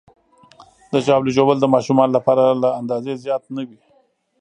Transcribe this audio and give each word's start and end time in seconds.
د 0.91 0.93
ژاولې 1.05 1.31
ژوول 1.37 1.57
د 1.59 1.65
ماشومانو 1.73 2.15
لپاره 2.17 2.43
له 2.63 2.69
اندازې 2.81 3.21
زیات 3.23 3.43
نه 3.55 3.61
وي. 3.67 3.79